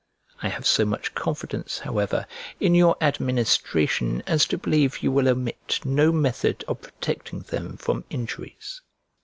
[0.41, 2.25] I have so much confidence, however,
[2.59, 8.05] in your administration as to believe you will omit no method of protecting them from
[8.09, 8.81] injuries.